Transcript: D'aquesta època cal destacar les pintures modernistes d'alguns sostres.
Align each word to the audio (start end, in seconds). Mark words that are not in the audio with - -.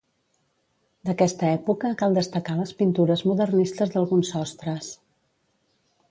D'aquesta 1.09 1.49
època 1.57 1.91
cal 1.99 2.15
destacar 2.15 2.55
les 2.61 2.73
pintures 2.79 3.23
modernistes 3.31 3.93
d'alguns 3.97 4.31
sostres. 4.37 4.89